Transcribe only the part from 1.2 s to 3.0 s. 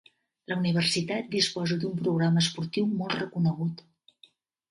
disposa d'un programa esportiu